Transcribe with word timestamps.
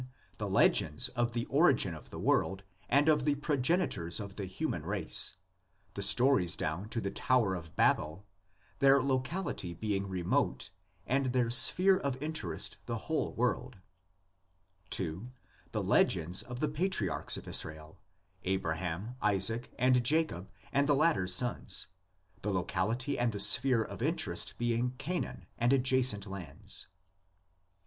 The 0.39 0.49
legends 0.49 1.09
of 1.09 1.33
the 1.33 1.45
origin 1.45 1.93
of 1.93 2.09
the 2.09 2.17
world 2.17 2.63
and 2.89 3.07
of 3.07 3.23
the 3.23 3.35
progenitors 3.35 4.19
of 4.19 4.35
the 4.35 4.47
human 4.47 4.81
race, 4.83 5.35
the 5.93 6.01
stories 6.01 6.55
down 6.55 6.89
to 6.89 6.99
the 6.99 7.11
tower 7.11 7.53
of 7.53 7.75
Babel, 7.75 8.25
their 8.79 8.99
locality 9.03 9.75
being 9.75 10.07
remote 10.09 10.71
and 11.05 11.27
their 11.27 11.51
sphere 11.51 11.97
of 11.99 12.19
interest 12.19 12.77
the 12.87 12.97
whole 12.97 13.33
world; 13.33 13.77
2. 14.89 15.29
The 15.71 15.83
legends 15.83 16.41
of 16.41 16.61
the 16.61 16.67
patriarchs 16.69 17.37
of 17.37 17.47
Israel: 17.47 17.99
Abra 18.43 18.77
ham, 18.77 19.17
Isaac 19.21 19.71
and 19.77 20.03
Jacob, 20.03 20.49
and 20.73 20.87
the 20.87 20.95
latter' 20.95 21.25
s 21.25 21.33
sons, 21.33 21.87
the 22.41 22.49
locality 22.51 23.19
and 23.19 23.31
the 23.31 23.39
sphere 23.39 23.83
of 23.83 24.01
interest 24.01 24.57
being 24.57 24.95
Canaan 24.97 25.45
and 25.59 25.71
adjacent 25.71 26.25
lands. 26.25 26.87